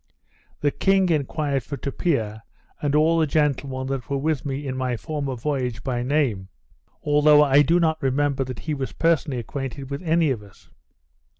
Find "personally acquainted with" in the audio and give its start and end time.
8.93-10.01